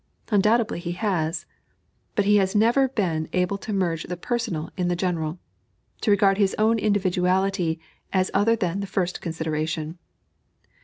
Undoubtedly 0.31 0.79
he 0.79 0.93
has. 0.93 1.45
But 2.15 2.25
he 2.25 2.37
has 2.37 2.55
never 2.55 2.87
been 2.87 3.29
able 3.33 3.59
to 3.59 3.71
merge 3.71 4.01
the 4.05 4.17
personal 4.17 4.71
in 4.75 4.87
the 4.87 4.95
general 4.95 5.37
to 6.01 6.09
regard 6.09 6.39
his 6.39 6.55
own 6.57 6.79
individuality 6.79 7.79
as 8.11 8.31
other 8.33 8.55
than 8.55 8.79
the 8.79 8.87
first 8.87 9.21
consideration. 9.21 9.99